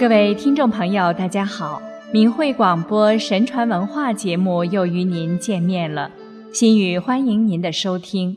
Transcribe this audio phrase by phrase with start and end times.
[0.00, 1.78] 各位听众朋友，大家好！
[2.10, 6.10] 明慧广播神传文化节目又与您见面了，
[6.54, 8.34] 心语欢迎您的收听。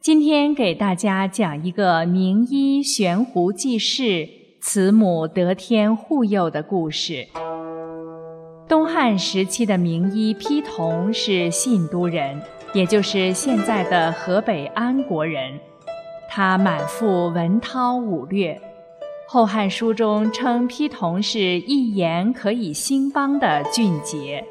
[0.00, 4.26] 今天给大家讲一个名医悬壶济世、
[4.62, 7.28] 慈母得天护佑的故事。
[8.66, 12.40] 东汉时期的名医丕同是信都人，
[12.72, 15.52] 也就是现在的河北安国人。
[16.30, 18.54] 他满腹文韬武略。
[19.30, 24.42] 《后汉书》中称丕同是一言可以兴邦的俊杰，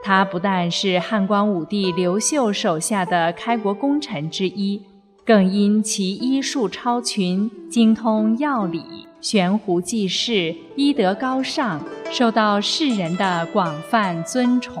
[0.00, 4.80] 他不但是汉光武帝刘秀手下的开国功臣之一，
[5.24, 8.80] 更因其医术超群、精通药理、
[9.20, 11.80] 悬壶济世、医德高尚，
[12.12, 14.80] 受到世人的广泛尊崇。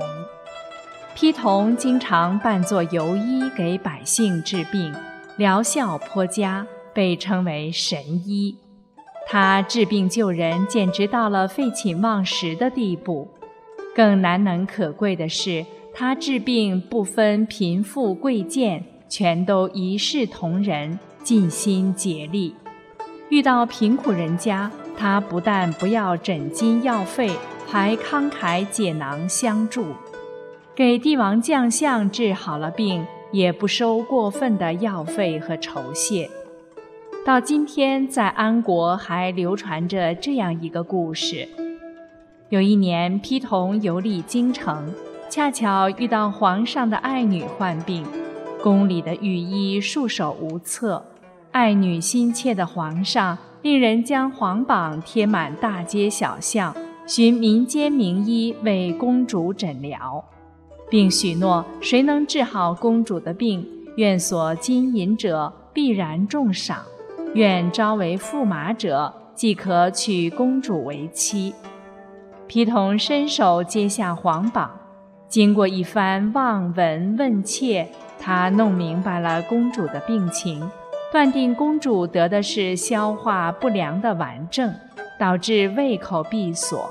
[1.16, 4.94] 丕同经常扮作游医给百姓治病，
[5.36, 8.56] 疗效颇佳，被称为神医。
[9.28, 13.28] 他治病救人，简直到了废寝忘食的地步。
[13.92, 22.54] 更难能可贵的是，他治病不分贫富贵贱，全都一视同仁，尽心竭力。
[23.28, 27.32] 遇到贫苦人家，他不但不要诊金药费，
[27.66, 29.86] 还慷慨解囊相助。
[30.74, 36.30] 给帝王将相治好了病，也不收过分的药费和酬谢。
[37.26, 41.48] 到今天，在安国还流传着这样一个故事：
[42.50, 44.94] 有一年，丕同游历京城，
[45.28, 48.06] 恰巧遇到皇上的爱女患病，
[48.62, 51.04] 宫里的御医束手无策。
[51.50, 56.72] 爱女心切的皇上，令人将皇榜贴满大街小巷，
[57.08, 60.24] 寻民间名医为公主诊疗，
[60.88, 63.66] 并许诺谁能治好公主的病，
[63.96, 66.84] 愿所金银者必然重赏。
[67.36, 71.54] 愿招为驸马者，即可娶公主为妻。
[72.46, 74.70] 皮同伸手接下皇榜，
[75.28, 77.88] 经过一番望闻问切，
[78.18, 80.66] 他弄明白了公主的病情，
[81.12, 84.74] 断定公主得的是消化不良的顽症，
[85.20, 86.90] 导致胃口闭锁。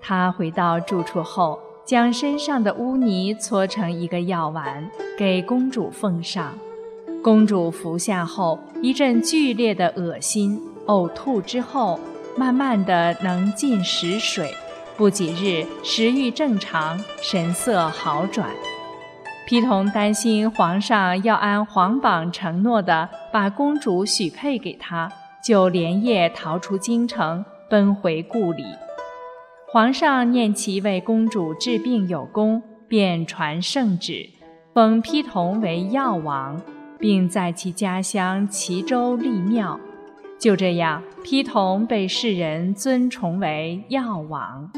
[0.00, 6.52] 他回到住处后，将身上的污泥搓成一个药丸，给公主奉上。
[7.22, 12.00] 公主服下后，一阵剧烈的恶心、呕吐之后，
[12.36, 14.52] 慢慢的能进食水，
[14.96, 18.50] 不几日食欲正常，神色好转。
[19.48, 25.08] 丕同担心皇上要按皇榜承诺的把公主许配给他，
[25.44, 28.64] 就连夜逃出京城，奔回故里。
[29.70, 34.28] 皇上念其为公主治病有功，便传圣旨，
[34.74, 36.60] 封丕同为药王。
[37.02, 39.80] 并在其家乡齐州立庙，
[40.38, 44.70] 就这样，丕同被世人尊崇为药王。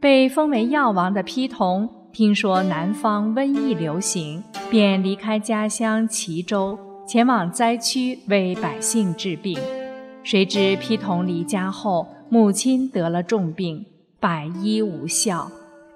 [0.00, 6.76] 被封为药王的丕同，听说南方瘟疫流行，便离开家乡齐州，
[7.06, 9.56] 前往灾区为百姓治病。
[10.24, 13.86] 谁知丕同离家后，母亲得了重病，
[14.18, 15.48] 百医无效。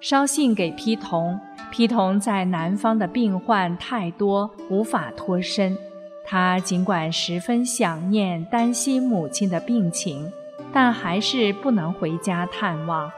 [0.08, 1.40] 捎信给丕同，
[1.72, 5.76] 丕同在南方的病患太多，无法脱身。
[6.24, 10.30] 他尽管十分想念、担心母亲的病情，
[10.72, 13.10] 但还是不能回家探望。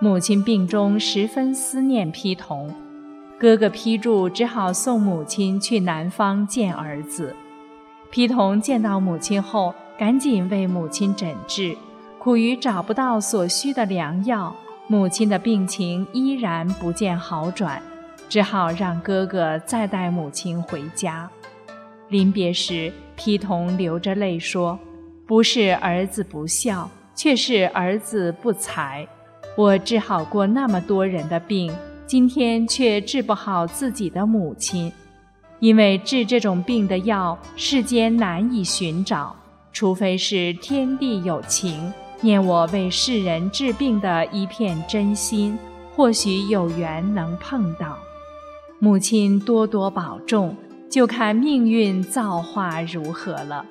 [0.00, 2.74] 母亲病中十分思念丕同，
[3.38, 7.36] 哥哥丕柱只好送母亲去南方见儿子。
[8.10, 11.76] 丕同见到母亲后，赶紧为母亲诊治，
[12.18, 14.56] 苦于找不到所需的良药。
[14.88, 17.82] 母亲的病情依然不见好转，
[18.28, 21.28] 只好让哥哥再带母亲回家。
[22.08, 24.78] 临别时，皮同流着泪说
[25.26, 29.04] ：“不是儿子不孝，却是儿子不才。
[29.56, 31.74] 我治好过那么多人的病，
[32.06, 34.92] 今天却治不好自己的母亲。
[35.58, 39.34] 因为治这种病的药，世间难以寻找，
[39.72, 45.58] 除非是天地有情。”念我为世人治病的一片真心，
[45.94, 47.98] 或许有缘能碰到。
[48.78, 50.56] 母亲多多保重，
[50.90, 53.64] 就看命运造化如何了。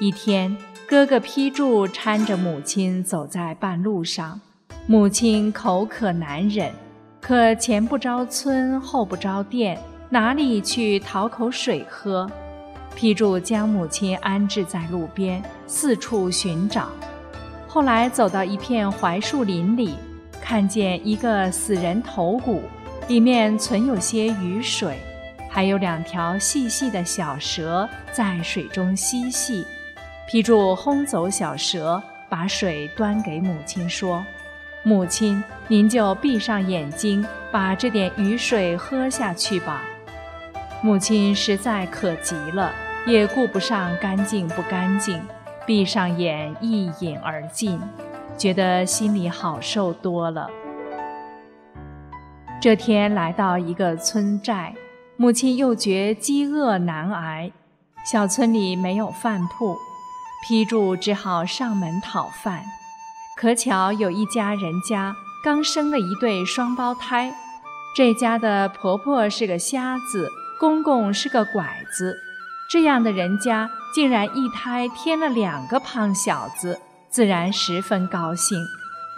[0.00, 0.56] 一天，
[0.86, 4.40] 哥哥批注搀着母亲走在半路上，
[4.86, 6.72] 母亲口渴难忍，
[7.20, 9.78] 可前不着村后不着店，
[10.10, 12.28] 哪里去讨口水喝？
[12.94, 16.88] 批注将母亲安置在路边，四处寻找。
[17.66, 19.94] 后来走到一片槐树林里，
[20.38, 22.60] 看见一个死人头骨，
[23.08, 24.98] 里面存有些雨水，
[25.48, 29.64] 还有两条细细的小蛇在水中嬉戏。
[30.28, 34.22] 批注轰走小蛇，把水端给母亲，说
[34.84, 39.82] ：“母亲，您就闭上眼睛，把这点雨水喝下去吧。”
[40.82, 42.70] 母亲实在渴极了，
[43.06, 45.20] 也顾不上干净不干净，
[45.66, 47.80] 闭上眼一饮而尽，
[48.36, 50.50] 觉得心里好受多了。
[52.60, 54.74] 这天来到一个村寨，
[55.16, 57.52] 母亲又觉饥饿难挨，
[58.04, 59.76] 小村里没有饭铺。
[60.44, 62.64] 批注只好上门讨饭，
[63.36, 65.14] 可巧有一家人家
[65.44, 67.32] 刚生了一对双胞胎，
[67.96, 70.28] 这家的婆婆是个瞎子，
[70.58, 72.16] 公公是个拐子，
[72.68, 78.58] 这样的人家竟然一胎添了两个胖小子，自然十分高兴。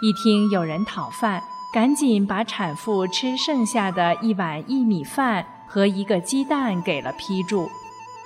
[0.01, 1.41] 一听有人讨饭，
[1.73, 7.69] 赶紧把产妇吃剩下的一碗薏米饭和一个鸡蛋给了批注。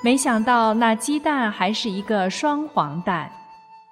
[0.03, 3.31] 没想到那鸡蛋还是一个双黄蛋，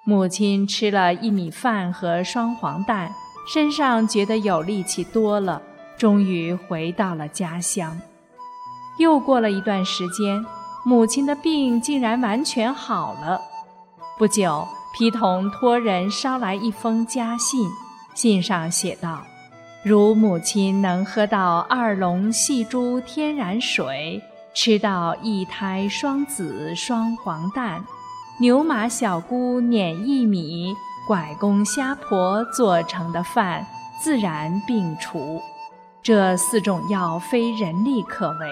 [0.04, 3.12] 母亲吃了薏米饭和双黄蛋，
[3.46, 5.62] 身上觉得有力气多了，
[5.96, 8.00] 终于回到了家乡。
[8.98, 10.44] 又过了一段时间，
[10.88, 13.38] 母亲的病竟然完全好了。
[14.16, 17.68] 不久，皮童托人捎来一封家信，
[18.14, 19.22] 信上写道
[19.84, 24.18] ：“如母亲能喝到二龙戏珠天然水。”
[24.56, 27.84] 吃到一胎双子双黄蛋，
[28.40, 30.74] 牛马小姑碾一米，
[31.06, 33.64] 拐公虾婆做成的饭，
[34.02, 35.38] 自然病除。
[36.02, 38.48] 这四种药非人力可为，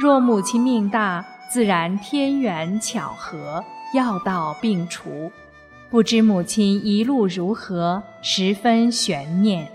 [0.00, 1.22] 若母亲命大，
[1.54, 3.62] 自然天缘巧合，
[3.94, 5.30] 药到病除。
[5.88, 9.70] 不知母亲一路如何，十分悬念。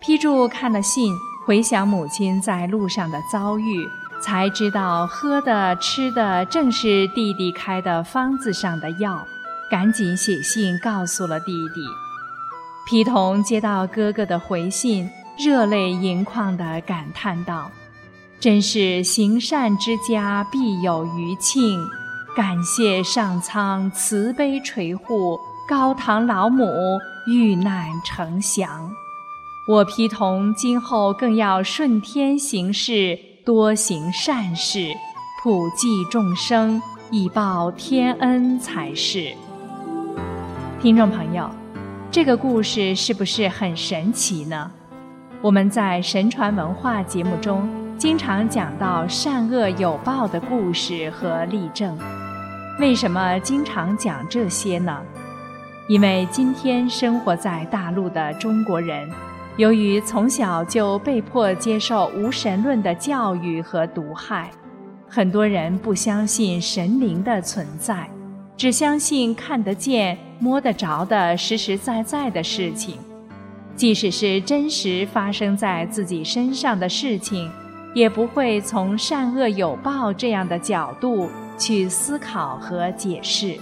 [0.00, 1.14] 批注看了信，
[1.44, 3.86] 回想母亲在路上的遭遇。
[4.22, 9.22] 才知道喝的吃的正是弟弟开的方子上的药，
[9.70, 11.82] 赶紧写信告诉了弟弟。
[12.88, 17.70] 皮童接到哥哥的回信，热泪盈眶地感叹道
[18.40, 21.80] ：“真是行善之家必有余庆，
[22.36, 25.38] 感谢上苍慈悲垂护，
[25.68, 26.64] 高堂老母
[27.26, 28.90] 遇难成祥。
[29.68, 34.92] 我皮童今后更要顺天行事。”多行善事，
[35.40, 39.32] 普济众生，以报天恩才是。
[40.82, 41.48] 听众朋友，
[42.10, 44.68] 这个故事是不是很神奇呢？
[45.40, 47.68] 我们在神传文化节目中
[47.98, 51.96] 经常讲到善恶有报的故事和例证。
[52.78, 55.00] 为什么经常讲这些呢？
[55.88, 59.08] 因为今天生活在大陆的中国人。
[59.56, 64.50] 由于从小就被迫接受无神论的教育和毒害，
[65.08, 68.06] 很多人不相信神灵的存在，
[68.58, 72.98] 只相信看得见、摸得着的实实在在的事情。
[73.74, 77.50] 即使是真实发生在自己身上的事情，
[77.96, 83.56] 也不会从善恶有报这样的角度去思考和解释，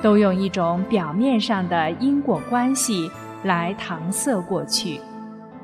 [0.00, 3.10] 都用一种表面上的因果关系
[3.42, 5.00] 来搪塞过去。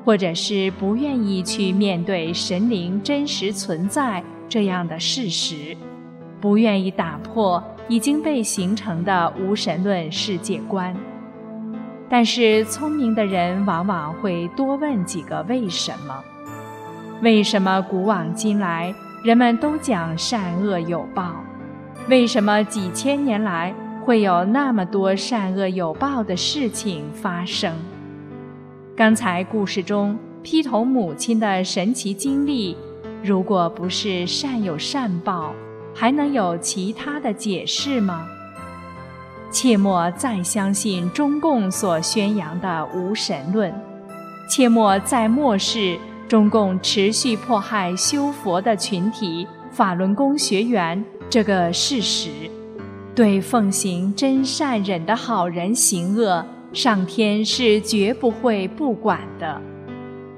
[0.03, 5.75] 或者是不愿意去面对神灵真实存在这样的事实，
[6.41, 10.93] 不愿意打破已经被形成的无神论世界观。
[12.09, 16.23] 但是聪明的人往往会多问几个为什么：
[17.21, 18.93] 为什么古往今来
[19.23, 21.31] 人们都讲善恶有报？
[22.09, 27.73] 为什么几千年来会有那么多善恶有报的事情发生？
[28.97, 32.77] 刚才故事中批头母亲的神奇经历，
[33.23, 35.53] 如果不是善有善报，
[35.95, 38.27] 还能有其他的解释吗？
[39.49, 43.73] 切莫再相信中共所宣扬的无神论，
[44.49, 52.29] 切莫再漠视中共持续迫害修佛的群体法轮功学员这个事实，
[53.13, 56.45] 对奉行真善忍的好人行恶。
[56.73, 59.61] 上天是绝不会不管的，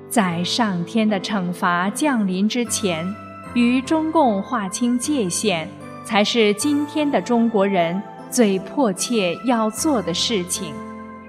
[0.08, 3.08] 在上天的惩罚降临之前，
[3.56, 5.68] 与中共划清界限，
[6.04, 10.74] 才是今天的中国人最迫切要做的事情。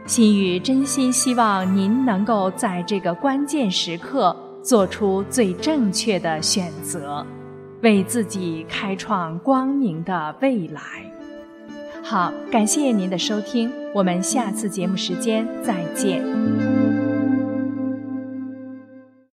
[0.04, 7.24] 心语真心希望您能够在这个关键时刻做出最正确的选择，
[7.82, 10.82] 为自己开创光明的未来。
[12.02, 16.67] 好，感谢您的收听，我们下次节目时间再见。